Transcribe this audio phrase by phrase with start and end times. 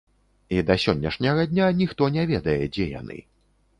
[0.55, 3.19] І да сённяшняга дня ніхто не ведае, дзе яны.